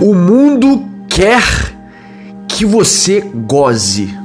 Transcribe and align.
O 0.00 0.14
mundo 0.14 0.84
quer 1.08 1.42
que 2.46 2.64
você 2.64 3.20
goze. 3.20 4.16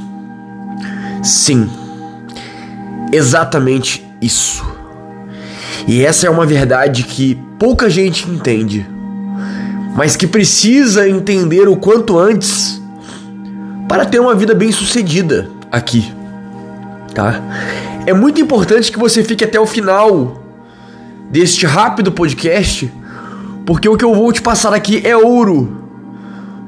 Sim, 1.24 1.70
exatamente 3.12 4.06
isso. 4.22 4.64
E 5.88 6.04
essa 6.04 6.28
é 6.28 6.30
uma 6.30 6.46
verdade 6.46 7.04
que 7.04 7.36
pouca 7.60 7.90
gente 7.90 8.30
entende, 8.30 8.88
mas 9.96 10.16
que 10.16 10.28
precisa 10.28 11.08
entender 11.08 11.68
o 11.68 11.76
quanto 11.76 12.18
antes 12.18 12.82
para 13.88 14.06
ter 14.06 14.20
uma 14.20 14.34
vida 14.34 14.56
bem 14.56 14.72
sucedida 14.72 15.50
aqui, 15.72 16.12
tá? 17.14 17.42
É 18.06 18.14
muito 18.14 18.40
importante 18.40 18.92
que 18.92 19.00
você 19.00 19.24
fique 19.24 19.44
até 19.44 19.60
o 19.60 19.66
final 19.66 20.42
deste 21.30 21.66
rápido 21.66 22.12
podcast, 22.12 22.92
porque 23.66 23.88
o 23.88 23.96
que 23.96 24.06
eu 24.06 24.14
vou 24.14 24.32
te 24.32 24.42
passar 24.42 24.74
aqui 24.74 25.02
é 25.06 25.16
ouro. 25.16 25.84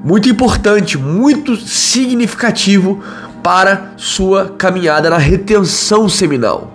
Muito 0.03 0.29
importante, 0.29 0.97
muito 0.97 1.55
significativo 1.55 3.01
para 3.41 3.93
sua 3.97 4.55
caminhada 4.57 5.09
na 5.09 5.17
retenção 5.17 6.07
seminal. 6.07 6.71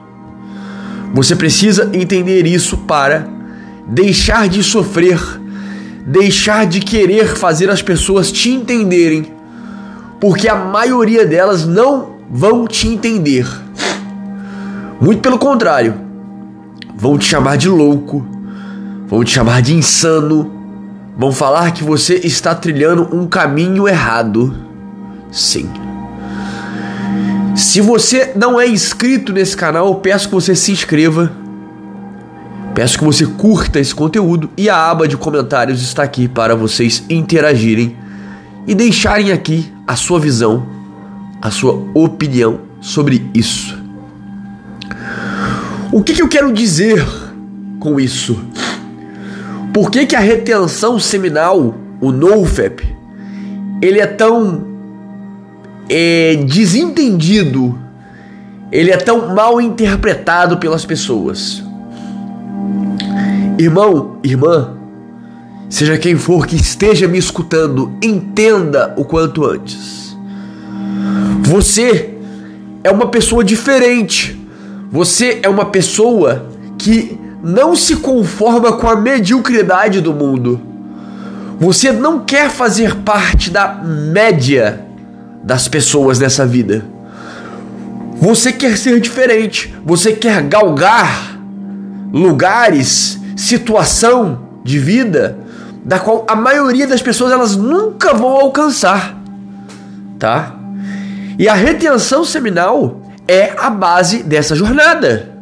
Você 1.13 1.35
precisa 1.35 1.91
entender 1.93 2.47
isso 2.47 2.77
para 2.77 3.27
deixar 3.87 4.49
de 4.49 4.63
sofrer, 4.63 5.21
deixar 6.07 6.67
de 6.67 6.81
querer 6.81 7.37
fazer 7.37 7.71
as 7.71 7.83
pessoas 7.83 8.31
te 8.31 8.51
entenderem, 8.51 9.33
porque 10.21 10.49
a 10.49 10.55
maioria 10.55 11.27
delas 11.27 11.67
não 11.67 12.21
vão 12.31 12.67
te 12.67 12.87
entender. 12.87 13.47
Muito 15.01 15.21
pelo 15.21 15.39
contrário, 15.39 15.95
vão 16.95 17.19
te 17.19 17.25
chamar 17.25 17.57
de 17.57 17.69
louco, 17.69 18.25
vão 19.11 19.25
te 19.25 19.33
chamar 19.33 19.61
de 19.61 19.75
insano, 19.75 20.49
vão 21.19 21.33
falar 21.33 21.73
que 21.73 21.83
você 21.83 22.15
está 22.23 22.55
trilhando 22.55 23.09
um 23.15 23.27
caminho 23.27 23.89
errado. 23.89 24.57
Sim. 25.33 25.69
Se 27.57 27.81
você 27.81 28.33
não 28.37 28.59
é 28.59 28.69
inscrito 28.69 29.33
nesse 29.33 29.57
canal, 29.57 29.89
eu 29.89 29.97
peço 29.97 30.29
que 30.29 30.35
você 30.35 30.55
se 30.55 30.71
inscreva. 30.71 31.33
Peço 32.73 32.97
que 32.97 33.05
você 33.05 33.27
curta 33.27 33.81
esse 33.81 33.93
conteúdo 33.93 34.49
e 34.57 34.71
a 34.71 34.91
aba 34.91 35.09
de 35.09 35.17
comentários 35.17 35.83
está 35.83 36.05
aqui 36.05 36.29
para 36.29 36.55
vocês 36.55 37.03
interagirem 37.11 37.97
e 38.67 38.75
deixarem 38.77 39.33
aqui 39.33 39.73
a 39.87 39.97
sua 39.97 40.21
visão, 40.21 40.65
a 41.43 41.51
sua 41.51 41.85
opinião 41.93 42.61
sobre 42.81 43.29
isso. 43.35 43.77
O 45.91 46.01
que, 46.01 46.15
que 46.15 46.23
eu 46.23 46.29
quero 46.29 46.53
dizer 46.53 47.05
com 47.81 47.99
isso? 47.99 48.41
Por 49.73 49.91
que, 49.91 50.07
que 50.07 50.17
a 50.17 50.21
retenção 50.21 50.99
seminal, 50.99 51.75
o 52.01 52.11
NoFap, 52.11 52.83
ele 53.81 54.01
é 54.01 54.07
tão 54.07 54.67
é, 55.89 56.37
desentendido, 56.37 57.79
ele 58.73 58.91
é 58.91 58.97
tão 58.97 59.35
mal 59.35 59.61
interpretado 59.61 60.59
pelas 60.59 60.85
pessoas? 60.85 61.63
Irmão, 63.59 64.19
irmã, 64.25 64.77
seja 65.69 65.99
quem 65.99 66.17
for 66.17 66.47
que 66.47 66.57
esteja 66.57 67.07
me 67.07 67.19
escutando, 67.19 67.93
entenda 68.03 68.95
o 68.97 69.05
quanto 69.05 69.45
antes. 69.45 70.17
Você 71.43 72.15
é 72.83 72.91
uma 72.91 73.09
pessoa 73.09 73.45
diferente 73.45 74.41
você 74.91 75.39
é 75.45 75.49
uma 75.49 75.67
pessoa 75.67 76.51
que 76.77 77.17
não 77.43 77.75
se 77.75 77.97
conforma 77.97 78.73
com 78.73 78.89
a 78.89 78.97
mediocridade 78.97 80.01
do 80.01 80.13
mundo. 80.13 80.61
Você 81.59 81.93
não 81.93 82.21
quer 82.21 82.51
fazer 82.51 82.97
parte 82.97 83.51
da 83.51 83.69
média 83.69 84.85
das 85.43 85.69
pessoas 85.69 86.19
nessa 86.19 86.47
vida. 86.47 86.85
Você 88.21 88.53
quer 88.53 88.77
ser 88.77 89.01
diferente. 89.01 89.75
Você 89.85 90.13
quer 90.13 90.43
galgar 90.43 91.39
lugares, 92.13 93.19
situação 93.37 94.49
de 94.65 94.79
vida 94.79 95.39
da 95.85 95.99
qual 95.99 96.27
a 96.29 96.37
maioria 96.37 96.87
das 96.87 97.01
pessoas 97.01 97.33
elas 97.33 97.57
nunca 97.57 98.13
vão 98.13 98.29
alcançar, 98.29 99.19
tá? 100.19 100.55
E 101.39 101.49
a 101.49 101.55
retenção 101.55 102.25
seminal 102.25 103.01
é 103.27 103.55
a 103.57 103.71
base 103.71 104.23
dessa 104.23 104.55
jornada. 104.55 105.40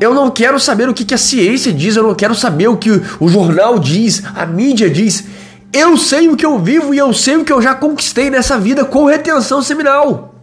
Eu 0.00 0.14
não 0.14 0.30
quero 0.30 0.60
saber 0.60 0.88
o 0.88 0.94
que, 0.94 1.12
a 1.12 1.18
ciência 1.18 1.72
diz, 1.72 1.96
eu 1.96 2.02
não 2.02 2.14
quero 2.14 2.34
saber 2.34 2.68
o 2.68 2.76
que 2.76 2.90
o 3.18 3.28
jornal 3.28 3.78
diz, 3.78 4.22
a 4.34 4.46
mídia 4.46 4.88
diz. 4.88 5.24
Eu 5.72 5.96
sei 5.96 6.28
o 6.28 6.36
que 6.36 6.46
eu 6.46 6.58
vivo 6.58 6.94
e 6.94 6.98
eu 6.98 7.12
sei 7.12 7.36
o 7.36 7.44
que 7.44 7.52
eu 7.52 7.60
já 7.60 7.74
conquistei 7.74 8.30
nessa 8.30 8.58
vida 8.58 8.84
com 8.84 9.04
retenção 9.04 9.60
seminal. 9.60 10.34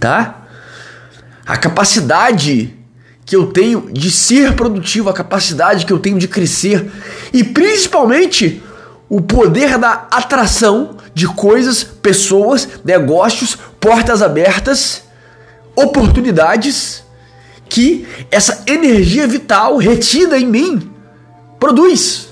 Tá? 0.00 0.46
A 1.46 1.56
capacidade 1.56 2.74
que 3.24 3.34
eu 3.34 3.46
tenho 3.46 3.90
de 3.92 4.10
ser 4.10 4.54
produtivo, 4.54 5.08
a 5.08 5.14
capacidade 5.14 5.86
que 5.86 5.92
eu 5.92 5.98
tenho 5.98 6.18
de 6.18 6.28
crescer 6.28 6.90
e 7.32 7.42
principalmente 7.42 8.62
o 9.08 9.20
poder 9.20 9.78
da 9.78 10.06
atração 10.10 10.96
de 11.14 11.26
coisas, 11.28 11.82
pessoas, 11.82 12.68
negócios, 12.84 13.56
portas 13.80 14.22
abertas, 14.22 15.02
oportunidades 15.74 17.05
que 17.76 18.06
essa 18.30 18.64
energia 18.66 19.26
vital 19.26 19.76
retida 19.76 20.38
em 20.38 20.46
mim 20.46 20.90
produz. 21.60 22.28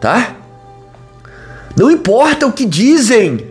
Tá? 0.00 0.36
Não 1.76 1.90
importa 1.90 2.46
o 2.46 2.52
que 2.52 2.64
dizem. 2.64 3.44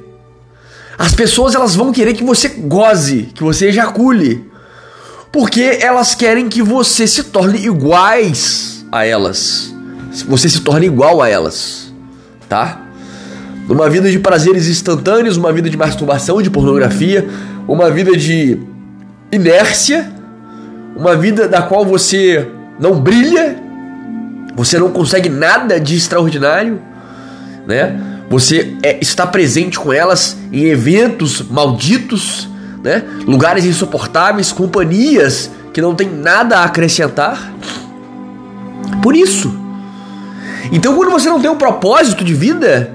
As 0.97 1.13
pessoas 1.13 1.53
elas 1.53 1.75
vão 1.75 1.91
querer 1.91 2.13
que 2.13 2.23
você 2.23 2.47
goze, 2.47 3.29
que 3.35 3.44
você 3.44 3.68
ejacule. 3.68 4.50
Porque 5.31 5.79
elas 5.81 6.16
querem 6.16 6.47
que 6.47 6.62
você 6.62 7.06
se 7.06 7.23
torne 7.23 7.66
iguais 7.66 8.85
a 8.91 9.06
elas. 9.06 9.73
Você 10.28 10.50
se 10.50 10.62
torne 10.62 10.85
igual 10.85 11.22
a 11.22 11.29
elas 11.29 11.89
tá? 12.50 12.81
Uma 13.69 13.88
vida 13.88 14.09
de 14.09 14.18
prazeres 14.18 14.68
instantâneos, 14.68 15.38
uma 15.38 15.53
vida 15.53 15.69
de 15.69 15.78
masturbação, 15.78 16.41
de 16.41 16.50
pornografia, 16.50 17.29
uma 17.68 17.91
vida 17.91 18.18
de 18.18 18.57
inércia, 19.31 20.12
uma 21.00 21.16
vida 21.16 21.48
da 21.48 21.62
qual 21.62 21.86
você 21.86 22.46
não 22.78 23.00
brilha, 23.00 23.56
você 24.54 24.78
não 24.78 24.92
consegue 24.92 25.30
nada 25.30 25.80
de 25.80 25.96
extraordinário, 25.96 26.82
né? 27.66 27.98
Você 28.30 28.76
é, 28.84 29.00
está 29.02 29.26
presente 29.26 29.80
com 29.80 29.94
elas 29.94 30.38
em 30.52 30.66
eventos 30.66 31.42
malditos, 31.50 32.50
né? 32.84 33.04
Lugares 33.26 33.64
insuportáveis, 33.64 34.52
companhias 34.52 35.50
que 35.72 35.82
não 35.82 35.96
tem 35.96 36.10
nada 36.10 36.58
a 36.58 36.66
acrescentar. 36.66 37.54
Por 39.02 39.16
isso, 39.16 39.58
então, 40.70 40.96
quando 40.96 41.12
você 41.12 41.30
não 41.30 41.40
tem 41.40 41.50
um 41.50 41.56
propósito 41.56 42.26
de 42.26 42.34
vida, 42.34 42.94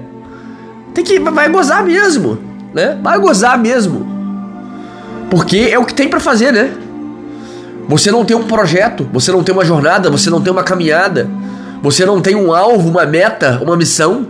tem 0.93 1.03
que 1.03 1.19
vai 1.19 1.49
gozar 1.49 1.83
mesmo, 1.83 2.37
né? 2.71 2.99
Vai 3.01 3.17
gozar 3.17 3.57
mesmo. 3.57 4.05
Porque 5.31 5.69
é 5.71 5.79
o 5.79 5.85
que 5.85 5.93
tem 5.93 6.07
para 6.07 6.19
fazer, 6.19 6.53
né? 6.53 6.84
Você 7.87 8.11
não 8.11 8.25
tem 8.25 8.35
um 8.35 8.47
projeto, 8.47 9.07
você 9.11 9.31
não 9.31 9.43
tem 9.43 9.53
uma 9.53 9.65
jornada, 9.65 10.09
você 10.09 10.29
não 10.29 10.41
tem 10.41 10.51
uma 10.51 10.63
caminhada, 10.63 11.29
você 11.81 12.05
não 12.05 12.21
tem 12.21 12.35
um 12.35 12.53
alvo, 12.53 12.89
uma 12.89 13.05
meta, 13.05 13.59
uma 13.61 13.77
missão. 13.77 14.27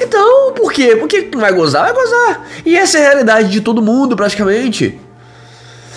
Então, 0.00 0.52
por 0.52 0.72
quê? 0.72 0.94
Por 0.96 1.08
que 1.08 1.30
vai 1.36 1.52
gozar? 1.52 1.84
Vai 1.84 1.94
gozar. 1.94 2.44
E 2.64 2.76
essa 2.76 2.98
é 2.98 3.06
a 3.06 3.08
realidade 3.10 3.48
de 3.50 3.60
todo 3.60 3.82
mundo, 3.82 4.14
praticamente. 4.14 5.00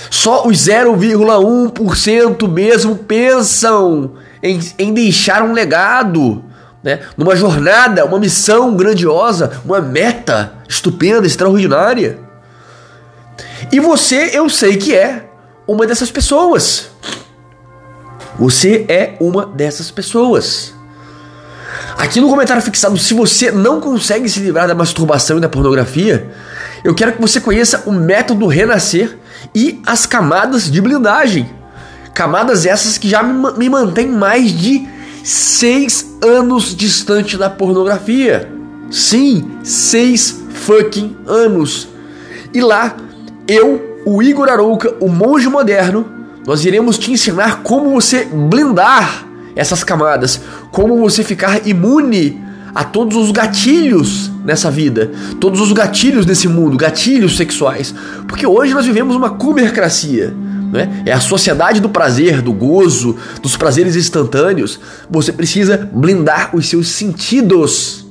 Só 0.10 0.48
os 0.48 0.58
0,1% 0.58 2.48
mesmo 2.48 2.96
pensam 2.96 4.14
em, 4.42 4.60
em 4.80 4.94
deixar 4.94 5.44
um 5.44 5.54
legado 5.54 6.44
né? 6.84 7.02
numa 7.18 7.36
jornada, 7.36 8.06
uma 8.06 8.20
missão 8.20 8.76
grandiosa, 8.76 9.62
uma 9.66 9.82
meta 9.82 10.54
estupenda, 10.68 11.28
extraordinária. 11.28 12.20
E 13.72 13.80
você, 13.80 14.32
eu 14.34 14.50
sei 14.50 14.78
que 14.78 14.96
é 14.96 15.29
uma 15.72 15.86
dessas 15.86 16.10
pessoas. 16.10 16.90
Você 18.40 18.86
é 18.90 19.16
uma 19.20 19.46
dessas 19.46 19.92
pessoas. 19.92 20.74
Aqui 21.96 22.20
no 22.20 22.28
comentário 22.28 22.62
fixado, 22.62 22.98
se 22.98 23.14
você 23.14 23.52
não 23.52 23.80
consegue 23.80 24.28
se 24.28 24.40
livrar 24.40 24.68
da 24.68 24.74
masturbação 24.74 25.38
e 25.38 25.42
da 25.42 25.50
pornografia, 25.50 26.32
eu 26.84 26.96
quero 26.96 27.14
que 27.14 27.22
você 27.22 27.40
conheça 27.40 27.84
o 27.86 27.92
método 27.92 28.48
renascer 28.48 29.18
e 29.54 29.80
as 29.86 30.06
camadas 30.06 30.72
de 30.72 30.82
blindagem. 30.82 31.48
Camadas 32.16 32.66
essas 32.66 32.98
que 32.98 33.08
já 33.08 33.22
me, 33.22 33.70
mantêm 33.70 34.08
mais 34.08 34.52
de 34.52 34.88
seis 35.24 36.18
anos 36.24 36.76
distante 36.76 37.38
da 37.38 37.50
pornografia. 37.50 38.52
Sim, 38.90 39.60
seis 39.64 40.42
fucking 40.52 41.16
anos. 41.28 41.88
E 42.54 42.60
lá, 42.60 42.96
eu, 43.48 43.89
o 44.06 44.22
Igor 44.22 44.50
Arouca, 44.50 44.96
o 45.00 45.08
monge 45.08 45.48
moderno, 45.48 46.06
nós 46.46 46.66
iremos 46.66 46.98
te 46.98 47.12
ensinar 47.12 47.62
como 47.64 47.92
você 47.92 48.26
blindar 48.26 49.26
essas 49.56 49.84
camadas, 49.84 50.42
como 50.72 50.98
você 50.98 51.24
ficar 51.24 51.68
imune 51.68 52.42
a 52.74 52.84
todos 52.84 53.18
os 53.18 53.32
gatilhos 53.32 54.32
nessa 54.46 54.72
vida, 54.72 55.12
todos 55.40 55.60
os 55.60 55.72
gatilhos 55.74 56.26
nesse 56.26 56.48
mundo, 56.48 56.78
gatilhos 56.78 57.36
sexuais. 57.36 57.94
Porque 58.28 58.46
hoje 58.46 58.74
nós 58.74 58.86
vivemos 58.86 59.16
uma 59.16 59.32
comercracia. 59.32 60.34
Né? 60.72 61.04
É 61.06 61.12
a 61.12 61.20
sociedade 61.20 61.80
do 61.80 61.90
prazer, 61.90 62.42
do 62.42 62.54
gozo, 62.54 63.16
dos 63.42 63.58
prazeres 63.58 63.96
instantâneos. 63.96 64.80
Você 65.10 65.32
precisa 65.32 65.90
blindar 65.92 66.56
os 66.56 66.70
seus 66.70 66.90
sentidos 66.90 68.06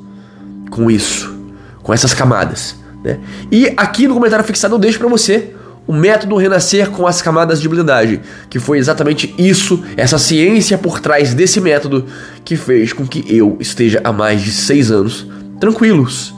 com 0.70 0.90
isso, 0.90 1.34
com 1.82 1.94
essas 1.94 2.12
camadas. 2.12 2.76
Né? 3.02 3.18
E 3.50 3.72
aqui 3.76 4.06
no 4.08 4.14
comentário 4.14 4.44
fixado 4.44 4.74
eu 4.74 4.78
deixo 4.78 4.98
para 4.98 5.08
você 5.08 5.54
o 5.88 5.92
método 5.94 6.36
renascer 6.36 6.90
com 6.90 7.06
as 7.06 7.22
camadas 7.22 7.62
de 7.62 7.68
blindagem, 7.68 8.20
que 8.50 8.60
foi 8.60 8.76
exatamente 8.76 9.34
isso, 9.38 9.82
essa 9.96 10.18
ciência 10.18 10.76
por 10.76 11.00
trás 11.00 11.32
desse 11.32 11.62
método 11.62 12.04
que 12.44 12.56
fez 12.56 12.92
com 12.92 13.06
que 13.06 13.24
eu 13.26 13.56
esteja 13.58 13.98
há 14.04 14.12
mais 14.12 14.42
de 14.42 14.52
seis 14.52 14.90
anos 14.90 15.26
tranquilos, 15.58 16.34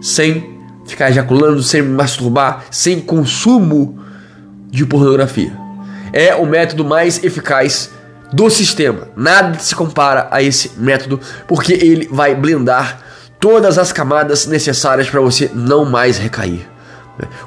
sem 0.00 0.56
ficar 0.86 1.10
ejaculando, 1.10 1.64
sem 1.64 1.82
me 1.82 1.88
masturbar, 1.88 2.64
sem 2.70 3.00
consumo 3.00 3.98
de 4.70 4.86
pornografia. 4.86 5.52
É 6.12 6.36
o 6.36 6.46
método 6.46 6.84
mais 6.84 7.24
eficaz 7.24 7.90
do 8.32 8.48
sistema. 8.48 9.08
Nada 9.16 9.58
se 9.58 9.74
compara 9.74 10.28
a 10.30 10.40
esse 10.40 10.72
método, 10.78 11.18
porque 11.48 11.72
ele 11.72 12.08
vai 12.10 12.36
blindar 12.36 13.00
todas 13.40 13.78
as 13.78 13.92
camadas 13.92 14.46
necessárias 14.46 15.10
para 15.10 15.20
você 15.20 15.50
não 15.52 15.84
mais 15.84 16.18
recair. 16.18 16.71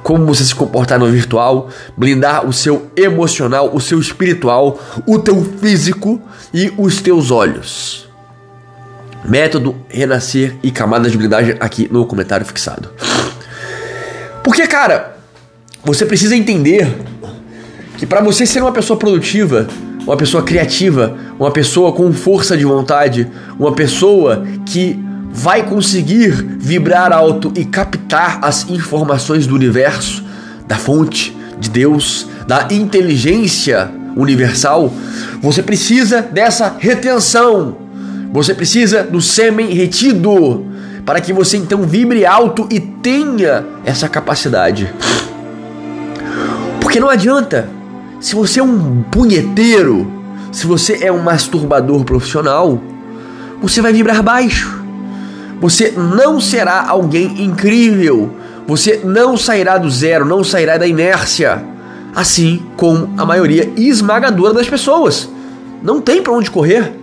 Como 0.03 0.25
você 0.25 0.43
se 0.43 0.53
comportar 0.53 0.99
no 0.99 1.07
virtual, 1.07 1.69
blindar 1.97 2.47
o 2.47 2.53
seu 2.53 2.89
emocional, 2.95 3.71
o 3.73 3.79
seu 3.79 3.99
espiritual, 3.99 4.79
o 5.05 5.19
teu 5.19 5.43
físico 5.43 6.21
e 6.53 6.71
os 6.77 7.01
teus 7.01 7.31
olhos. 7.31 8.07
Método 9.23 9.75
renascer 9.89 10.55
e 10.61 10.71
camadas 10.71 11.11
de 11.11 11.17
blindagem 11.17 11.57
aqui 11.59 11.89
no 11.91 12.05
comentário 12.05 12.45
fixado. 12.45 12.91
Porque, 14.43 14.67
cara, 14.67 15.17
você 15.83 16.05
precisa 16.05 16.35
entender 16.35 16.87
que 17.97 18.05
para 18.05 18.21
você 18.21 18.45
ser 18.45 18.61
uma 18.61 18.71
pessoa 18.71 18.97
produtiva, 18.97 19.67
uma 20.05 20.15
pessoa 20.15 20.43
criativa, 20.43 21.17
uma 21.39 21.49
pessoa 21.49 21.91
com 21.91 22.13
força 22.13 22.55
de 22.55 22.63
vontade, 22.63 23.27
uma 23.57 23.73
pessoa 23.73 24.45
que 24.65 25.03
vai 25.35 25.63
conseguir 25.63 26.31
vibrar 26.31 27.11
alto 27.11 27.51
e 27.57 27.65
captar 27.65 28.39
as 28.41 28.69
informações 28.69 29.45
do 29.45 29.53
universo, 29.53 30.23
da 30.65 30.77
fonte 30.77 31.35
de 31.59 31.69
Deus, 31.69 32.25
da 32.47 32.69
inteligência 32.71 33.91
universal, 34.15 34.91
você 35.41 35.61
precisa 35.61 36.21
dessa 36.21 36.77
retenção. 36.79 37.75
Você 38.31 38.53
precisa 38.53 39.03
do 39.03 39.21
sêmen 39.21 39.73
retido 39.73 40.65
para 41.05 41.19
que 41.19 41.33
você 41.33 41.57
então 41.57 41.83
vibre 41.83 42.25
alto 42.25 42.67
e 42.71 42.79
tenha 42.79 43.65
essa 43.83 44.07
capacidade. 44.07 44.91
Porque 46.79 46.99
não 46.99 47.09
adianta 47.09 47.69
se 48.21 48.35
você 48.35 48.61
é 48.61 48.63
um 48.63 49.03
punheteiro, 49.11 50.09
se 50.49 50.65
você 50.65 51.03
é 51.03 51.11
um 51.11 51.21
masturbador 51.21 52.05
profissional, 52.05 52.81
você 53.61 53.81
vai 53.81 53.91
vibrar 53.91 54.23
baixo. 54.23 54.74
Você 55.59 55.91
não 55.91 56.39
será 56.39 56.87
alguém 56.87 57.43
incrível. 57.43 58.35
Você 58.67 59.01
não 59.03 59.37
sairá 59.37 59.77
do 59.77 59.89
zero, 59.89 60.25
não 60.25 60.43
sairá 60.43 60.77
da 60.77 60.87
inércia. 60.87 61.63
Assim 62.13 62.65
como 62.77 63.13
a 63.17 63.25
maioria 63.25 63.71
esmagadora 63.75 64.53
das 64.53 64.67
pessoas. 64.67 65.29
Não 65.81 66.01
tem 66.01 66.21
para 66.21 66.33
onde 66.33 66.49
correr. 66.49 66.93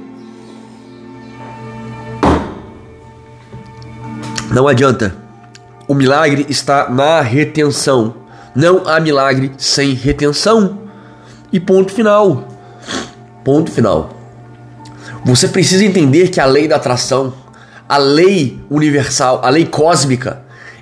Não 4.50 4.69
adianta. 4.69 5.14
O 5.88 5.94
milagre 5.94 6.46
está 6.48 6.88
na 6.88 7.20
retenção. 7.20 8.14
Não 8.55 8.87
há 8.87 9.00
milagre 9.00 9.52
sem 9.56 9.94
retenção. 9.94 10.78
E 11.52 11.60
ponto 11.60 11.93
final. 11.93 12.48
Ponto 13.44 13.70
final. 13.70 14.10
Você 15.25 15.48
precisa 15.48 15.84
entender 15.84 16.28
que 16.28 16.40
a 16.40 16.44
lei 16.44 16.66
da 16.66 16.76
atração 16.76 17.32
a 17.93 17.99
lei 17.99 18.59
universal, 18.71 19.43
a 19.44 19.50
lei 19.50 19.67
cósmica, 19.67 20.41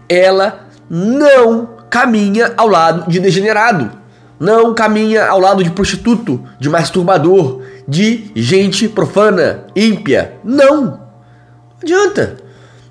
ela 0.09 0.69
não 0.89 1.69
caminha 1.91 2.55
ao 2.57 2.69
lado 2.69 3.11
de 3.11 3.19
degenerado, 3.19 3.91
não 4.39 4.73
caminha 4.73 5.27
ao 5.27 5.41
lado 5.41 5.65
de 5.65 5.73
prostituto, 5.73 6.41
de 6.61 6.69
masturbador, 6.69 7.63
de 7.89 8.31
gente 8.37 8.89
profana, 8.89 9.65
ímpia. 9.75 10.35
Não! 10.45 10.83
Não 10.83 11.01
adianta. 11.83 12.37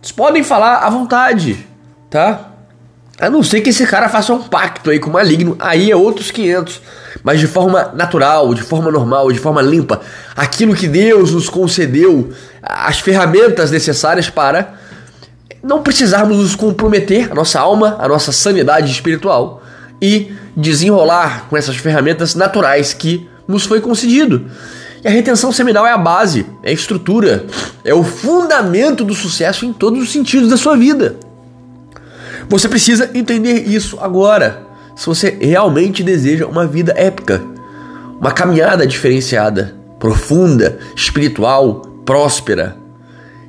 Vocês 0.01 0.11
podem 0.11 0.43
falar 0.43 0.79
à 0.79 0.89
vontade, 0.89 1.65
tá? 2.09 2.49
A 3.21 3.29
não 3.29 3.41
ser 3.41 3.61
que 3.61 3.69
esse 3.69 3.87
cara 3.87 4.09
faça 4.09 4.33
um 4.33 4.43
pacto 4.43 4.89
aí 4.89 4.99
com 4.99 5.09
o 5.09 5.13
maligno, 5.13 5.55
aí 5.61 5.89
é 5.89 5.95
outros 5.95 6.29
500. 6.29 6.81
Mas 7.23 7.39
de 7.39 7.47
forma 7.47 7.91
natural, 7.93 8.53
de 8.53 8.61
forma 8.61 8.91
normal, 8.91 9.31
de 9.31 9.39
forma 9.39 9.61
limpa. 9.61 10.01
Aquilo 10.35 10.75
que 10.75 10.87
Deus 10.87 11.31
nos 11.31 11.49
concedeu, 11.49 12.31
as 12.61 12.99
ferramentas 12.99 13.71
necessárias 13.71 14.29
para 14.29 14.75
não 15.61 15.83
precisarmos 15.83 16.37
nos 16.37 16.55
comprometer, 16.55 17.31
a 17.31 17.35
nossa 17.35 17.59
alma, 17.59 17.97
a 17.99 18.07
nossa 18.07 18.31
sanidade 18.31 18.89
espiritual 18.91 19.61
e 20.01 20.33
desenrolar 20.55 21.47
com 21.49 21.57
essas 21.57 21.75
ferramentas 21.75 22.35
naturais 22.35 22.93
que 22.93 23.27
nos 23.47 23.65
foi 23.65 23.81
concedido. 23.81 24.45
E 25.03 25.07
a 25.07 25.11
retenção 25.11 25.51
seminal 25.51 25.85
é 25.87 25.91
a 25.91 25.97
base, 25.97 26.45
é 26.63 26.69
a 26.69 26.73
estrutura, 26.73 27.45
é 27.83 27.93
o 27.93 28.03
fundamento 28.03 29.03
do 29.03 29.13
sucesso 29.13 29.65
em 29.65 29.73
todos 29.73 30.01
os 30.01 30.11
sentidos 30.11 30.49
da 30.49 30.57
sua 30.57 30.75
vida. 30.75 31.15
Você 32.49 32.67
precisa 32.67 33.09
entender 33.13 33.67
isso 33.67 33.97
agora, 34.01 34.63
se 34.99 35.05
você 35.05 35.37
realmente 35.39 36.03
deseja 36.03 36.45
uma 36.45 36.67
vida 36.67 36.93
épica, 36.93 37.41
uma 38.19 38.33
caminhada 38.33 38.85
diferenciada, 38.85 39.73
profunda, 39.97 40.77
espiritual, 40.93 41.83
próspera, 42.05 42.75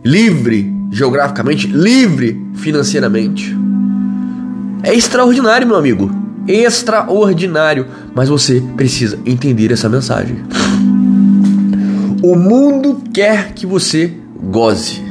livre 0.05 0.73
geograficamente, 0.93 1.67
livre 1.67 2.41
financeiramente. 2.55 3.53
É 4.85 4.95
extraordinário, 4.95 5.67
meu 5.67 5.75
amigo. 5.75 6.09
Extraordinário. 6.47 7.89
Mas 8.15 8.29
você 8.29 8.63
precisa 8.77 9.19
entender 9.27 9.73
essa 9.73 9.89
mensagem. 9.89 10.45
O 12.23 12.37
mundo 12.37 13.03
quer 13.13 13.55
que 13.55 13.67
você 13.67 14.15
goze. 14.41 15.03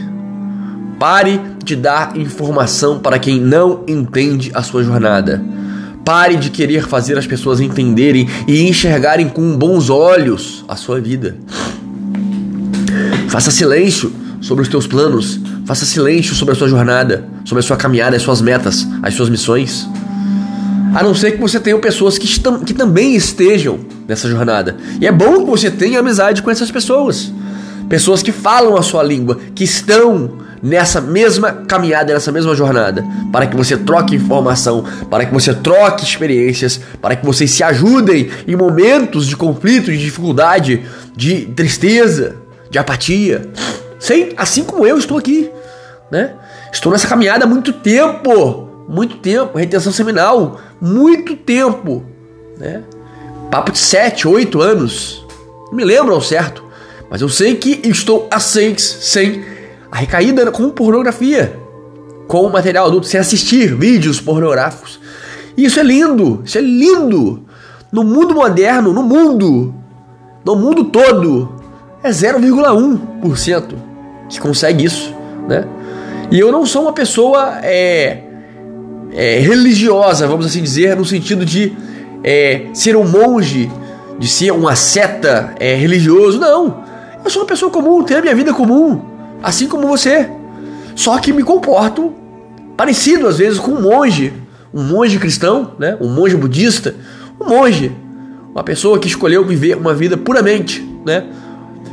Pare 0.98 1.42
de 1.62 1.76
dar 1.76 2.16
informação 2.16 2.98
para 2.98 3.20
quem 3.20 3.42
não 3.42 3.84
entende 3.86 4.52
a 4.54 4.64
sua 4.64 4.86
jornada. 4.86 5.44
Pare 6.10 6.38
de 6.38 6.50
querer 6.50 6.88
fazer 6.88 7.20
as 7.20 7.28
pessoas 7.28 7.60
entenderem 7.60 8.28
e 8.48 8.68
enxergarem 8.68 9.30
com 9.30 9.56
bons 9.56 9.92
olhos 9.92 10.66
a 10.68 10.76
sua 10.76 11.00
vida. 11.00 11.38
Faça 13.28 13.52
silêncio 13.52 14.12
sobre 14.42 14.64
os 14.64 14.68
teus 14.68 14.88
planos. 14.88 15.40
Faça 15.68 15.86
silêncio 15.86 16.34
sobre 16.34 16.56
a 16.56 16.58
sua 16.58 16.68
jornada, 16.68 17.30
sobre 17.46 17.60
a 17.60 17.62
sua 17.62 17.78
caminhada, 17.78 18.16
as 18.16 18.24
suas 18.24 18.42
metas, 18.42 18.88
as 19.04 19.14
suas 19.14 19.30
missões. 19.30 19.88
A 20.96 21.04
não 21.04 21.14
ser 21.14 21.34
que 21.34 21.38
você 21.38 21.60
tenha 21.60 21.78
pessoas 21.78 22.18
que, 22.18 22.28
que 22.66 22.74
também 22.74 23.14
estejam 23.14 23.80
nessa 24.08 24.28
jornada. 24.28 24.78
E 25.00 25.06
é 25.06 25.12
bom 25.12 25.46
que 25.46 25.52
você 25.52 25.70
tenha 25.70 26.00
amizade 26.00 26.42
com 26.42 26.50
essas 26.50 26.72
pessoas. 26.72 27.32
Pessoas 27.88 28.24
que 28.24 28.32
falam 28.32 28.76
a 28.76 28.82
sua 28.82 29.04
língua, 29.04 29.40
que 29.54 29.64
estão 29.64 30.40
nessa 30.62 31.00
mesma 31.00 31.52
caminhada, 31.52 32.14
nessa 32.14 32.32
mesma 32.32 32.56
jornada, 32.56 33.06
para 33.32 33.48
que 33.48 33.56
você 33.56 33.78
troque 33.78 34.16
informação, 34.16 34.84
para 35.10 35.26
que 35.26 35.34
você 35.34 35.54
troque 35.54 36.04
experiências, 36.04 36.80
para 37.02 37.16
que 37.16 37.26
vocês 37.26 37.52
se 37.52 37.64
ajudem 37.64 38.30
em 38.48 38.56
momentos 38.56 39.28
de 39.28 39.36
conflito, 39.36 39.92
de 39.92 39.98
dificuldade, 39.98 40.84
de 41.16 41.46
tristeza, 41.48 42.36
de 42.70 42.78
apatia. 42.78 43.50
Sim, 44.00 44.30
assim 44.38 44.64
como 44.64 44.86
eu 44.86 44.98
estou 44.98 45.18
aqui, 45.18 45.50
né? 46.12 46.34
Estou 46.72 46.92
nessa 46.92 47.08
caminhada 47.08 47.46
há 47.46 47.48
muito 47.48 47.74
tempo, 47.74 48.70
muito 48.88 49.18
tempo, 49.18 49.58
retenção 49.58 49.92
seminal, 49.92 50.60
muito 50.80 51.36
tempo, 51.36 52.06
né? 52.58 52.84
Papo 53.50 53.72
de 53.72 53.80
7, 53.80 54.28
8 54.28 54.62
anos. 54.62 55.26
Não 55.68 55.76
me 55.76 55.84
lembro 55.84 56.14
ao 56.14 56.22
certo, 56.22 56.64
mas 57.10 57.22
eu 57.22 57.30
sei 57.30 57.56
que 57.56 57.82
estou 57.84 58.28
há 58.30 58.40
6 58.40 58.82
sem 58.82 59.44
a 59.92 59.98
recaída 59.98 60.52
com 60.52 60.70
pornografia, 60.70 61.60
com 62.28 62.50
material 62.50 62.88
adulto, 62.88 63.08
sem 63.08 63.20
assistir 63.20 63.76
vídeos 63.76 64.22
pornográficos. 64.22 65.00
Isso 65.58 65.80
é 65.80 65.84
lindo, 65.84 66.42
isso 66.46 66.58
é 66.58 66.62
lindo. 66.62 67.44
No 67.92 68.04
mundo 68.04 68.36
moderno, 68.36 68.94
no 68.94 69.02
mundo, 69.02 69.74
no 70.46 70.56
mundo 70.56 70.86
todo, 70.86 71.56
é 72.04 72.10
0,1% 72.10 73.90
que 74.30 74.40
consegue 74.40 74.86
isso, 74.86 75.14
né? 75.48 75.66
E 76.32 76.40
eu 76.40 76.52
não 76.52 76.66
sou 76.66 76.84
uma 76.84 76.94
pessoa 76.94 77.60
é, 77.64 78.22
é, 79.12 79.40
religiosa, 79.40 80.28
vamos 80.28 80.46
assim 80.46 80.62
dizer, 80.62 80.96
no 80.96 81.04
sentido 81.04 81.44
de 81.44 81.76
é, 82.24 82.68
ser 82.74 82.96
um 82.96 83.08
monge, 83.08 83.70
de 84.20 84.28
ser 84.28 84.52
um 84.52 84.68
asceta 84.68 85.56
é, 85.60 85.74
religioso. 85.74 86.40
Não. 86.40 86.84
Eu 87.24 87.30
sou 87.32 87.42
uma 87.42 87.48
pessoa 87.48 87.72
comum, 87.72 88.04
tenho 88.04 88.20
a 88.20 88.22
minha 88.22 88.36
vida 88.36 88.54
comum, 88.54 89.02
assim 89.42 89.68
como 89.68 89.88
você. 89.88 90.30
Só 90.96 91.18
que 91.20 91.32
me 91.32 91.44
comporto 91.44 92.14
parecido 92.76 93.28
às 93.28 93.38
vezes 93.38 93.60
com 93.60 93.72
um 93.72 93.82
monge, 93.82 94.34
um 94.74 94.84
monge 94.84 95.18
cristão, 95.20 95.74
né? 95.78 95.98
Um 96.00 96.10
monge 96.10 96.36
budista, 96.36 96.96
um 97.40 97.48
monge, 97.50 97.92
uma 98.52 98.64
pessoa 98.64 99.00
que 99.00 99.08
escolheu 99.08 99.46
viver 99.46 99.76
uma 99.76 99.94
vida 99.94 100.18
puramente, 100.18 100.82
né? 101.06 101.26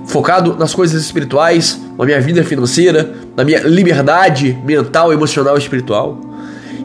Focado 0.06 0.56
nas 0.56 0.74
coisas 0.74 1.02
espirituais, 1.02 1.80
na 1.98 2.04
minha 2.04 2.20
vida 2.20 2.44
financeira, 2.44 3.14
na 3.36 3.44
minha 3.44 3.60
liberdade 3.60 4.56
mental, 4.64 5.12
emocional 5.12 5.56
e 5.56 5.58
espiritual. 5.58 6.20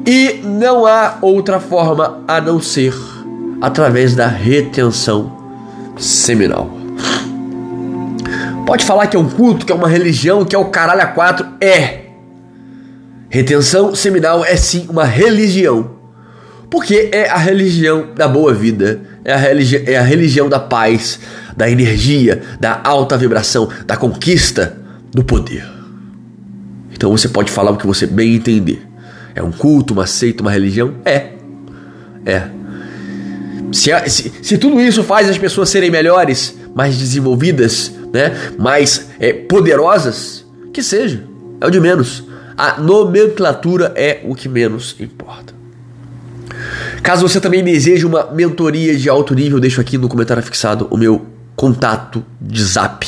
E 0.05 0.41
não 0.43 0.85
há 0.85 1.17
outra 1.21 1.59
forma 1.59 2.23
a 2.27 2.41
não 2.41 2.59
ser 2.59 2.93
através 3.61 4.15
da 4.15 4.25
retenção 4.25 5.31
seminal. 5.97 6.80
Pode 8.71 8.85
falar 8.85 9.07
que 9.07 9.17
é 9.17 9.19
um 9.19 9.27
culto, 9.27 9.65
que 9.65 9.71
é 9.73 9.75
uma 9.75 9.89
religião, 9.89 10.45
que 10.45 10.55
é 10.55 10.57
o 10.57 10.69
caralho 10.69 11.01
a 11.01 11.07
quatro? 11.07 11.45
É. 11.59 12.05
Retenção 13.29 13.93
seminal 13.93 14.45
é 14.45 14.55
sim 14.55 14.85
uma 14.89 15.03
religião. 15.03 15.97
Porque 16.69 17.09
é 17.11 17.29
a 17.29 17.35
religião 17.35 18.13
da 18.15 18.29
boa 18.29 18.53
vida, 18.53 19.01
é 19.25 19.33
a, 19.33 19.35
religi 19.35 19.83
é 19.85 19.97
a 19.97 20.01
religião 20.01 20.47
da 20.47 20.57
paz, 20.57 21.19
da 21.57 21.69
energia, 21.69 22.43
da 22.61 22.79
alta 22.81 23.17
vibração, 23.17 23.67
da 23.85 23.97
conquista 23.97 24.77
do 25.11 25.21
poder. 25.21 25.69
Então 26.93 27.11
você 27.11 27.27
pode 27.27 27.51
falar 27.51 27.71
o 27.71 27.77
que 27.77 27.85
você 27.85 28.07
bem 28.07 28.35
entender. 28.35 28.87
É 29.35 29.43
um 29.43 29.51
culto, 29.51 29.93
uma 29.93 30.07
seita, 30.07 30.41
uma 30.41 30.51
religião? 30.51 30.93
É. 31.03 31.31
É. 32.25 32.47
Se, 33.73 33.91
se, 34.09 34.31
se 34.41 34.57
tudo 34.57 34.79
isso 34.79 35.03
faz 35.03 35.29
as 35.29 35.37
pessoas 35.37 35.67
serem 35.67 35.91
melhores, 35.91 36.55
mais 36.73 36.97
desenvolvidas, 36.97 37.99
né, 38.13 38.53
mais 38.57 39.09
é, 39.19 39.33
poderosas, 39.33 40.45
que 40.73 40.83
seja. 40.83 41.23
É 41.59 41.65
o 41.65 41.69
de 41.69 41.79
menos. 41.79 42.23
A 42.57 42.79
nomenclatura 42.79 43.93
é 43.95 44.21
o 44.25 44.35
que 44.35 44.49
menos 44.49 44.95
importa. 44.99 45.53
Caso 47.01 47.27
você 47.27 47.39
também 47.39 47.63
deseje 47.63 48.05
uma 48.05 48.29
mentoria 48.31 48.95
de 48.95 49.09
alto 49.09 49.33
nível, 49.33 49.59
deixo 49.59 49.81
aqui 49.81 49.97
no 49.97 50.07
comentário 50.07 50.43
fixado 50.43 50.87
o 50.91 50.97
meu 50.97 51.25
contato 51.55 52.23
de 52.39 52.63
zap. 52.63 53.07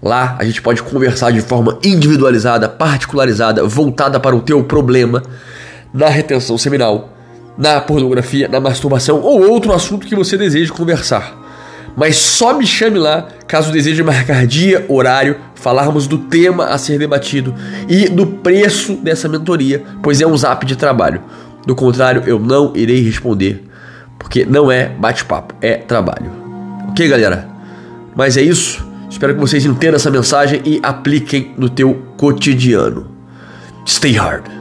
Lá 0.00 0.36
a 0.38 0.44
gente 0.44 0.62
pode 0.62 0.82
conversar 0.82 1.32
de 1.32 1.40
forma 1.40 1.78
individualizada, 1.82 2.68
particularizada, 2.68 3.64
voltada 3.64 4.20
para 4.20 4.36
o 4.36 4.40
teu 4.40 4.62
problema 4.62 5.22
na 5.92 6.08
retenção 6.08 6.56
seminal, 6.56 7.16
na 7.56 7.80
pornografia, 7.80 8.46
na 8.46 8.60
masturbação 8.60 9.20
ou 9.20 9.48
outro 9.50 9.72
assunto 9.72 10.06
que 10.06 10.14
você 10.14 10.36
deseje 10.36 10.70
conversar. 10.70 11.37
Mas 11.98 12.16
só 12.16 12.56
me 12.56 12.64
chame 12.64 12.96
lá 12.96 13.26
caso 13.48 13.72
deseje 13.72 14.04
marcar 14.04 14.46
dia, 14.46 14.86
horário, 14.88 15.36
falarmos 15.56 16.06
do 16.06 16.16
tema 16.16 16.66
a 16.66 16.78
ser 16.78 16.96
debatido 16.96 17.52
e 17.88 18.08
do 18.08 18.24
preço 18.24 18.94
dessa 18.94 19.28
mentoria, 19.28 19.82
pois 20.00 20.20
é 20.20 20.26
um 20.26 20.36
zap 20.36 20.64
de 20.64 20.76
trabalho. 20.76 21.20
Do 21.66 21.74
contrário, 21.74 22.22
eu 22.24 22.38
não 22.38 22.72
irei 22.76 23.02
responder, 23.02 23.64
porque 24.16 24.44
não 24.44 24.70
é 24.70 24.88
bate-papo, 24.88 25.54
é 25.60 25.74
trabalho. 25.74 26.30
Ok, 26.88 27.08
galera? 27.08 27.48
Mas 28.14 28.36
é 28.36 28.42
isso. 28.42 28.86
Espero 29.10 29.34
que 29.34 29.40
vocês 29.40 29.66
entendam 29.66 29.96
essa 29.96 30.10
mensagem 30.10 30.62
e 30.64 30.78
apliquem 30.84 31.52
no 31.58 31.68
teu 31.68 32.00
cotidiano. 32.16 33.10
Stay 33.84 34.12
hard. 34.12 34.57